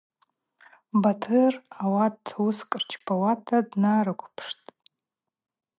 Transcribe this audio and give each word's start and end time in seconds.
Батыр 1.01 1.53
ауат 1.81 2.25
уыскӏ 2.43 2.73
рчпауата 2.81 3.57
днарыквпштӏ. 3.69 4.67